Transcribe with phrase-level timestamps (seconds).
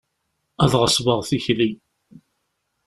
[0.63, 1.71] Ad ɣesbeɣ tikli.